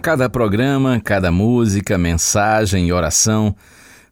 [0.00, 3.54] cada programa, cada música, mensagem e oração,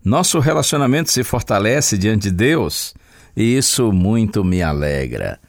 [0.05, 2.95] nosso relacionamento se fortalece diante de Deus
[3.35, 5.41] e isso muito me alegra.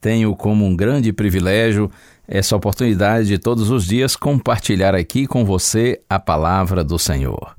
[0.00, 1.90] Tenho como um grande privilégio
[2.28, 7.56] essa oportunidade de todos os dias compartilhar aqui com você a palavra do Senhor.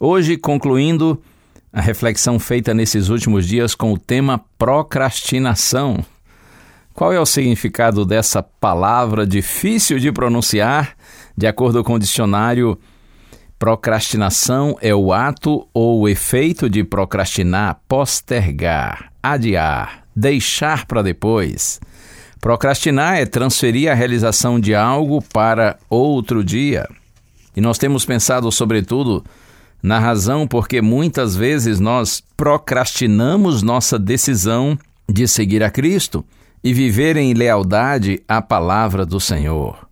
[0.00, 1.20] Hoje, concluindo
[1.70, 6.02] a reflexão feita nesses últimos dias com o tema procrastinação.
[6.94, 10.97] Qual é o significado dessa palavra difícil de pronunciar?
[11.38, 12.76] De acordo com o dicionário,
[13.60, 21.78] procrastinação é o ato ou o efeito de procrastinar, postergar, adiar, deixar para depois.
[22.40, 26.88] Procrastinar é transferir a realização de algo para outro dia.
[27.56, 29.24] E nós temos pensado, sobretudo,
[29.80, 34.76] na razão porque muitas vezes nós procrastinamos nossa decisão
[35.08, 36.24] de seguir a Cristo
[36.64, 39.87] e viver em lealdade à palavra do Senhor.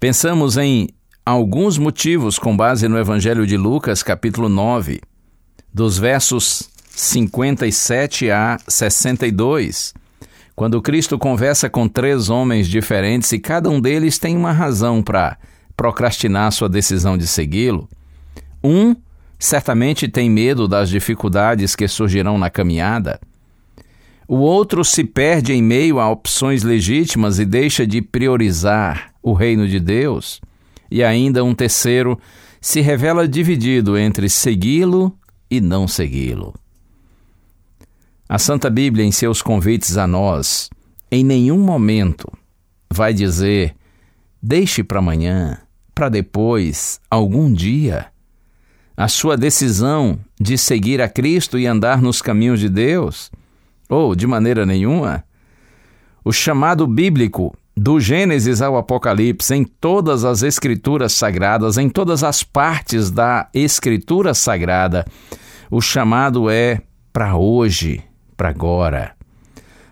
[0.00, 0.88] Pensamos em
[1.26, 4.98] alguns motivos com base no Evangelho de Lucas, capítulo 9,
[5.74, 9.92] dos versos 57 a 62,
[10.56, 15.36] quando Cristo conversa com três homens diferentes e cada um deles tem uma razão para
[15.76, 17.86] procrastinar sua decisão de segui-lo.
[18.64, 18.96] Um
[19.38, 23.20] certamente tem medo das dificuldades que surgirão na caminhada.
[24.26, 29.68] O outro se perde em meio a opções legítimas e deixa de priorizar o reino
[29.68, 30.40] de Deus.
[30.90, 32.18] E ainda um terceiro
[32.60, 35.16] se revela dividido entre segui-lo
[35.50, 36.54] e não segui-lo.
[38.28, 40.70] A Santa Bíblia, em seus convites a nós,
[41.10, 42.30] em nenhum momento
[42.92, 43.74] vai dizer:
[44.40, 45.58] deixe para amanhã,
[45.94, 48.06] para depois, algum dia.
[48.96, 53.30] A sua decisão de seguir a Cristo e andar nos caminhos de Deus,
[53.88, 55.24] ou de maneira nenhuma.
[56.24, 62.42] O chamado bíblico do Gênesis ao Apocalipse, em todas as Escrituras Sagradas, em todas as
[62.42, 65.06] partes da Escritura Sagrada,
[65.70, 68.02] o chamado é para hoje,
[68.36, 69.12] para agora.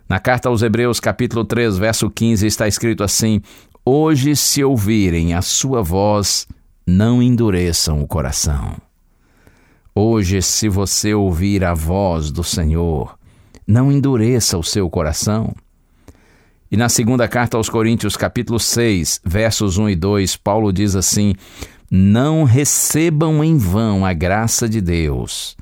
[0.06, 3.40] Na carta aos Hebreus, capítulo 3, verso 15, está escrito assim:
[3.82, 6.46] Hoje, se ouvirem a sua voz,
[6.86, 8.76] não endureçam o coração.
[9.94, 13.18] Hoje, se você ouvir a voz do Senhor,
[13.66, 15.54] não endureça o seu coração.
[16.70, 21.34] E na segunda carta aos Coríntios, capítulo 6, versos 1 e 2, Paulo diz assim:
[21.90, 25.56] Não recebam em vão a graça de Deus.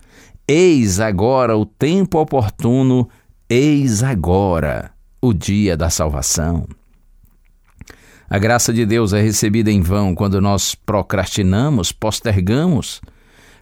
[0.49, 3.09] Eis agora o tempo oportuno,
[3.49, 4.91] eis agora
[5.22, 6.66] o dia da salvação.
[8.28, 13.00] A graça de Deus é recebida em vão quando nós procrastinamos, postergamos,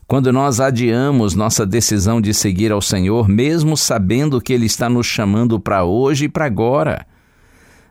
[0.07, 5.07] quando nós adiamos nossa decisão de seguir ao Senhor, mesmo sabendo que Ele está nos
[5.07, 7.07] chamando para hoje e para agora.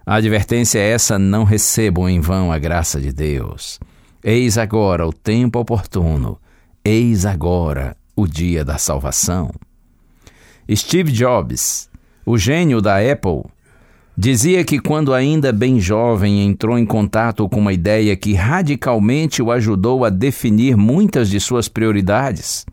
[0.05, 3.79] A advertência é essa: não recebam em vão a graça de Deus.
[4.23, 6.39] Eis agora o tempo oportuno,
[6.83, 9.51] eis agora o dia da salvação.
[10.73, 11.89] Steve Jobs,
[12.25, 13.43] o gênio da Apple,
[14.17, 19.51] dizia que quando ainda bem jovem entrou em contato com uma ideia que radicalmente o
[19.51, 22.65] ajudou a definir muitas de suas prioridades.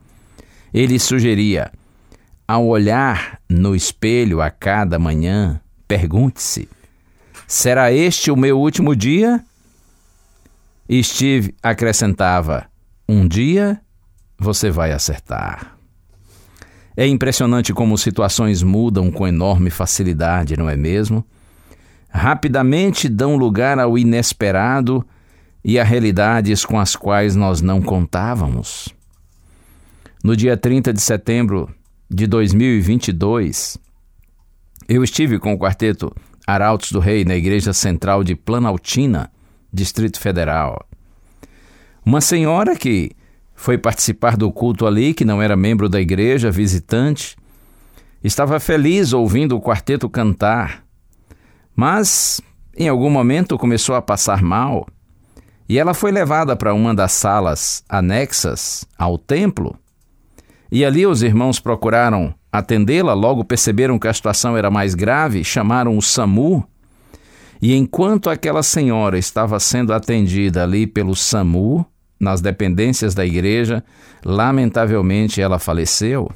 [0.72, 1.72] Ele sugeria:
[2.46, 6.68] ao olhar no espelho a cada manhã, pergunte-se:
[7.50, 9.44] será este o meu último dia?
[10.88, 12.66] E Steve acrescentava:
[13.08, 13.80] um dia
[14.38, 15.76] você vai acertar.
[16.96, 21.24] É impressionante como situações mudam com enorme facilidade, não é mesmo?
[22.08, 25.04] Rapidamente dão lugar ao inesperado
[25.64, 28.88] e a realidades com as quais nós não contávamos.
[30.22, 31.68] No dia 30 de setembro
[32.08, 33.78] de 2022,
[34.88, 36.14] eu estive com o quarteto
[36.50, 39.30] Arautos do Rei na Igreja Central de Planaltina,
[39.72, 40.86] Distrito Federal.
[42.04, 43.12] Uma senhora que
[43.54, 47.36] foi participar do culto ali, que não era membro da igreja, visitante,
[48.24, 50.82] estava feliz ouvindo o quarteto cantar,
[51.76, 52.40] mas
[52.76, 54.86] em algum momento começou a passar mal
[55.68, 59.78] e ela foi levada para uma das salas anexas ao templo.
[60.70, 65.96] E ali os irmãos procuraram atendê-la, logo perceberam que a situação era mais grave, chamaram
[65.96, 66.64] o SAMU.
[67.60, 71.84] E enquanto aquela senhora estava sendo atendida ali pelo SAMU,
[72.18, 73.82] nas dependências da igreja,
[74.24, 76.30] lamentavelmente ela faleceu.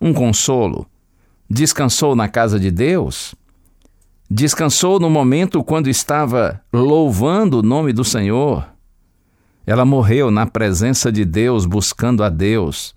[0.00, 0.86] Um consolo.
[1.48, 3.34] Descansou na casa de Deus?
[4.30, 8.71] Descansou no momento quando estava louvando o nome do Senhor?
[9.66, 12.94] Ela morreu na presença de Deus, buscando a Deus.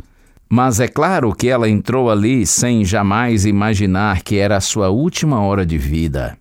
[0.50, 5.42] Mas é claro que ela entrou ali sem jamais imaginar que era a sua última
[5.42, 6.38] hora de vida.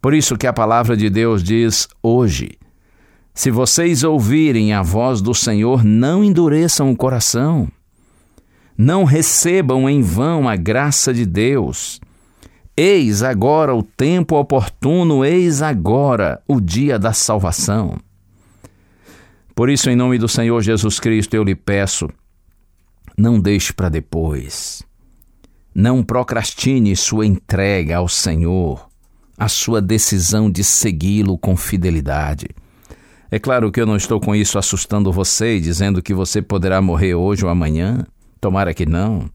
[0.00, 2.58] Por isso que a palavra de Deus diz hoje:
[3.34, 7.68] se vocês ouvirem a voz do Senhor, não endureçam o coração.
[8.78, 12.00] Não recebam em vão a graça de Deus.
[12.74, 17.98] Eis agora o tempo oportuno, eis agora o dia da salvação.
[19.56, 22.10] Por isso, em nome do Senhor Jesus Cristo, eu lhe peço,
[23.16, 24.82] não deixe para depois.
[25.74, 28.86] Não procrastine sua entrega ao Senhor,
[29.38, 32.48] a sua decisão de segui-lo com fidelidade.
[33.30, 36.82] É claro que eu não estou com isso assustando você e dizendo que você poderá
[36.82, 38.06] morrer hoje ou amanhã.
[38.38, 39.30] Tomara que não.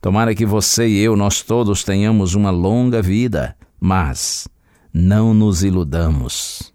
[0.00, 4.48] Tomara que você e eu, nós todos, tenhamos uma longa vida, mas
[4.94, 6.72] não nos iludamos.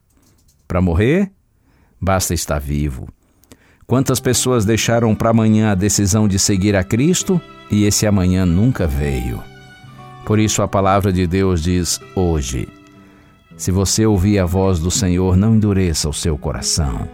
[0.67, 1.31] Para morrer,
[1.99, 3.07] basta estar vivo.
[3.85, 7.41] Quantas pessoas deixaram para amanhã a decisão de seguir a Cristo
[7.71, 9.41] e esse amanhã nunca veio?
[10.25, 12.67] Por isso a palavra de Deus diz hoje:
[13.55, 17.07] se você ouvir a voz do Senhor, não endureça o seu coração.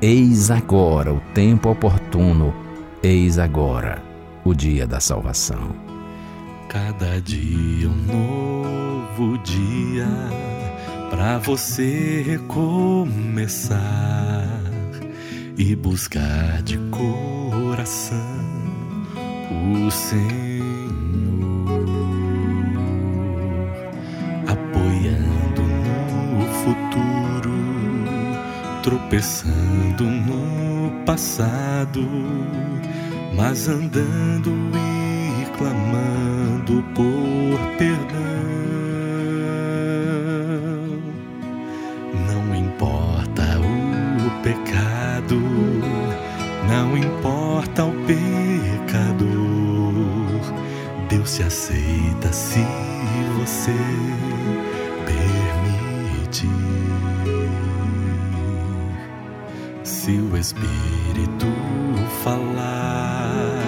[0.00, 2.52] Eis agora o tempo oportuno,
[3.02, 4.02] eis agora
[4.44, 5.76] o dia da salvação.
[6.68, 10.08] Cada dia um novo dia
[11.12, 13.78] para você recomeçar
[15.58, 18.18] e buscar de coração
[19.76, 20.42] o Senhor.
[28.82, 32.04] tropeçando no passado,
[33.36, 38.31] mas andando e clamando por perdão.
[45.28, 45.40] Pecado,
[46.68, 49.30] não importa o pecador,
[51.08, 52.64] Deus se aceita se
[53.38, 53.72] você
[60.02, 61.46] Se o Espírito
[62.24, 63.62] falar,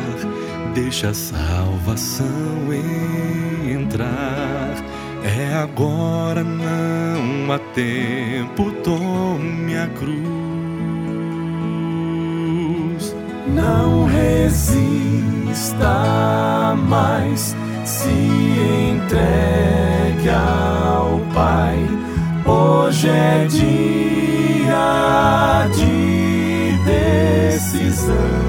[0.75, 2.27] deixa a salvação
[3.65, 4.75] entrar.
[5.23, 10.34] É agora, não há tempo, tome a cruz.
[13.55, 14.75] Não resista
[16.77, 18.09] mais, se
[18.93, 21.79] entregue ao Pai.
[22.45, 23.69] Hoje é dia
[25.73, 28.44] de decisão.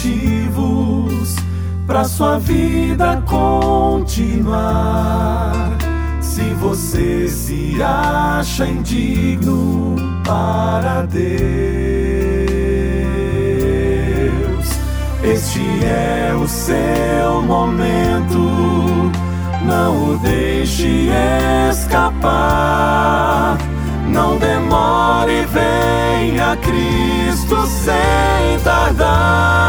[0.00, 1.36] Motivos
[1.86, 4.50] para sua vida continuar.
[6.20, 11.20] Se você se acha indigno para Deus,
[15.22, 18.38] este é o seu momento.
[19.66, 21.10] Não o deixe
[21.70, 23.58] escapar.
[24.12, 29.60] Não demore, venha Cristo sem tardar.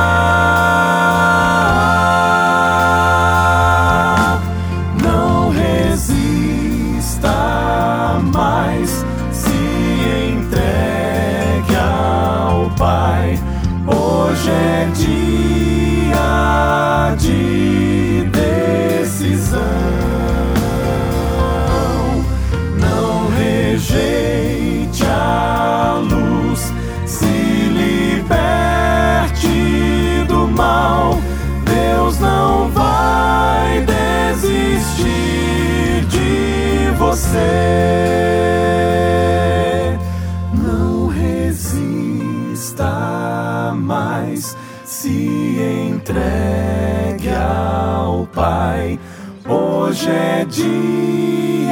[46.12, 49.00] Entregue ao Pai.
[49.48, 51.72] Hoje é dia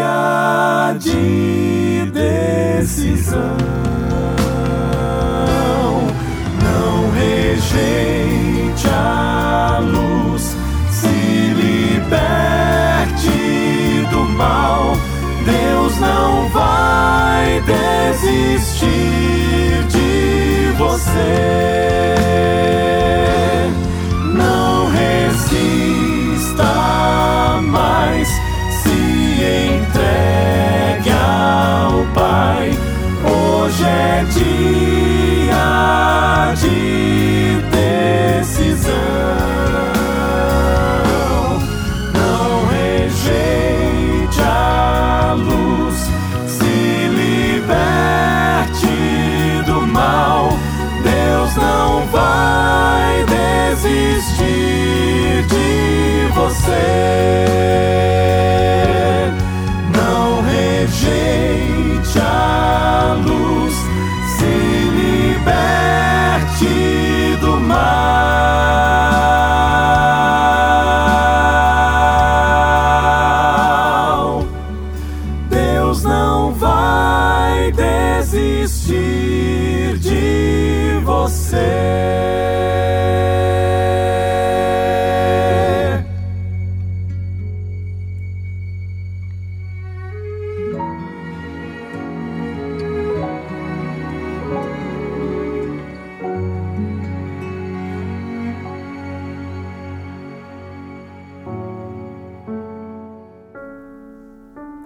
[1.00, 3.58] de decisão.
[6.64, 10.56] Não rejeite a luz,
[10.90, 11.08] se
[11.58, 12.10] liberte
[14.10, 14.96] do mal.
[15.46, 18.88] Deus não vai desistir
[19.90, 22.29] de você.
[25.52, 26.09] Resista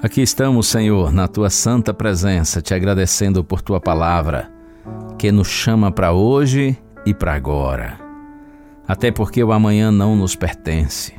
[0.04, 4.52] Aqui estamos, Senhor, na tua santa presença, te agradecendo por tua palavra,
[5.18, 7.98] que nos chama para hoje e para agora.
[8.86, 11.14] Até porque o amanhã não nos pertence.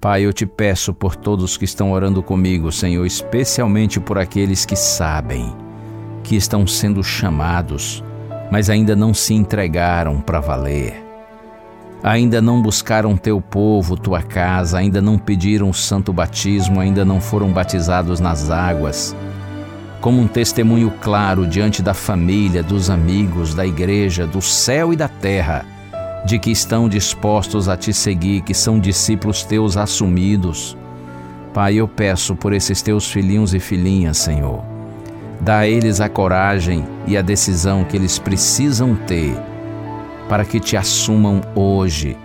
[0.00, 4.76] Pai, eu te peço por todos que estão orando comigo, Senhor, especialmente por aqueles que
[4.76, 5.52] sabem
[6.22, 8.04] que estão sendo chamados,
[8.48, 11.07] mas ainda não se entregaram para valer.
[12.02, 17.20] Ainda não buscaram teu povo, tua casa, ainda não pediram o santo batismo, ainda não
[17.20, 19.16] foram batizados nas águas.
[20.00, 25.08] Como um testemunho claro diante da família, dos amigos, da igreja, do céu e da
[25.08, 25.66] terra,
[26.24, 30.76] de que estão dispostos a te seguir, que são discípulos teus assumidos.
[31.52, 34.62] Pai, eu peço por esses teus filhinhos e filhinhas, Senhor.
[35.40, 39.36] Dá a eles a coragem e a decisão que eles precisam ter
[40.28, 42.16] para que te assumam hoje,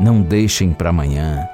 [0.00, 1.48] não deixem para amanhã.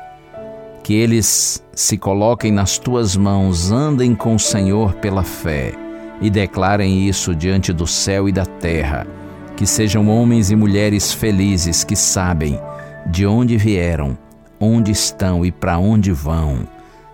[0.83, 5.75] Que eles se coloquem nas tuas mãos, andem com o Senhor pela fé
[6.21, 9.07] e declarem isso diante do céu e da terra.
[9.55, 12.59] Que sejam homens e mulheres felizes que sabem
[13.07, 14.17] de onde vieram,
[14.59, 16.61] onde estão e para onde vão.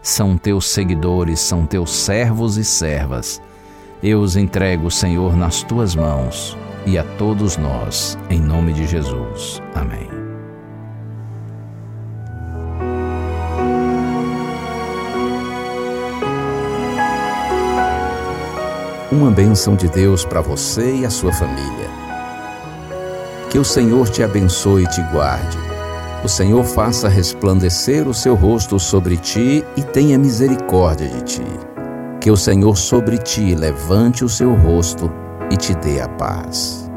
[0.03, 3.43] São teus seguidores, são teus servos e servas.
[4.03, 9.63] Eu os entrego, Senhor, nas tuas mãos e a todos nós, em nome de Jesus.
[9.75, 10.09] Amém.
[19.11, 21.89] Uma bênção de Deus para você e a sua família.
[23.49, 25.57] Que o Senhor te abençoe e te guarde.
[26.25, 31.45] O Senhor faça resplandecer o seu rosto sobre ti e tenha misericórdia de ti.
[32.21, 35.11] Que o Senhor sobre ti levante o seu rosto
[35.51, 36.91] e te dê a paz.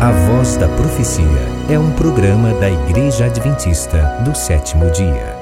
[0.00, 1.24] A Voz da Profecia
[1.70, 5.33] é um programa da Igreja Adventista do sétimo dia.